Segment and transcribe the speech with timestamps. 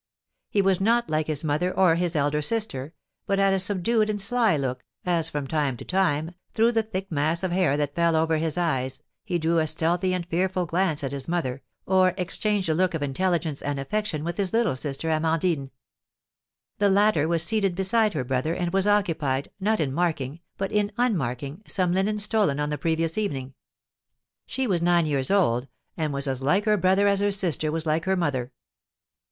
[0.49, 2.91] He was not like his mother or his elder sister,
[3.27, 7.11] but had a subdued and sly look, as from time to time, through the thick
[7.11, 11.03] mass of hair that fell over his eyes, he threw a stealthy and fearful glance
[11.03, 15.11] at his mother, or exchanged a look of intelligence and affection with his little sister,
[15.11, 15.69] Amandine.
[16.79, 20.91] The latter was seated beside her brother, and was occupied, not in marking, but in
[20.97, 23.53] unmarking, some linen stolen on the previous evening.
[24.47, 27.85] She was nine years old, and was as like her brother as her sister was
[27.85, 28.51] like her mother.